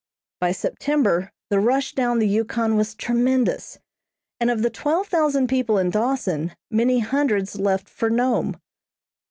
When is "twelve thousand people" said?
4.71-5.77